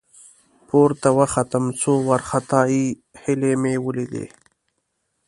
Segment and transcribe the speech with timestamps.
[0.67, 2.61] ،پورته وختم، څو وارخطا
[3.21, 4.25] هيلۍ مې ولېدې.